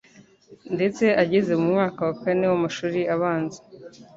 ndetse 0.75 1.03
ageze 1.23 1.51
mu 1.61 1.65
mwaka 1.73 1.99
wa 2.07 2.15
kane 2.21 2.45
w'amashuri 2.51 2.99
abanza 3.15 3.59